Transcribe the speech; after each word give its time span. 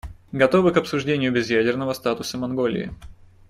Готовы 0.31 0.71
к 0.71 0.77
обсуждению 0.77 1.31
безъядерного 1.31 1.93
статуса 1.93 2.35
Монголии. 2.39 2.91